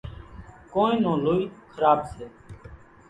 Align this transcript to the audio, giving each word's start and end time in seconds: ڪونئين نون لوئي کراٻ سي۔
ڪونئين 0.73 0.97
نون 1.03 1.17
لوئي 1.25 1.41
کراٻ 1.73 1.99
سي۔ 2.11 2.25